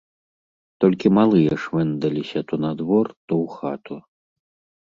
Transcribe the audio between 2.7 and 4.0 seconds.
двор, то ў хату.